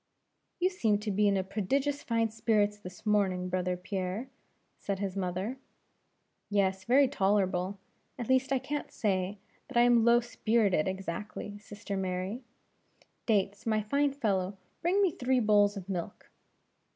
"You 0.59 0.71
seem 0.71 0.97
to 0.97 1.11
be 1.11 1.27
in 1.27 1.43
prodigious 1.43 2.01
fine 2.01 2.31
spirits 2.31 2.75
this 2.79 3.05
morning, 3.05 3.49
brother 3.49 3.77
Pierre," 3.77 4.29
said 4.75 4.97
his 4.97 5.15
mother. 5.15 5.59
"Yes, 6.49 6.85
very 6.85 7.07
tolerable; 7.07 7.77
at 8.17 8.27
least 8.27 8.51
I 8.51 8.57
can't 8.57 8.89
say, 8.91 9.37
that 9.67 9.77
I 9.77 9.81
am 9.83 10.03
low 10.03 10.19
spirited 10.19 10.87
exactly, 10.87 11.59
sister 11.59 11.95
Mary; 11.95 12.41
Dates, 13.27 13.67
my 13.67 13.83
fine 13.83 14.13
fellow, 14.13 14.57
bring 14.81 15.03
me 15.03 15.11
three 15.11 15.39
bowls 15.39 15.77
of 15.77 15.87
milk." 15.87 16.31